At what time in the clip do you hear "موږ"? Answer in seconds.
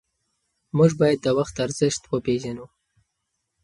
0.77-0.91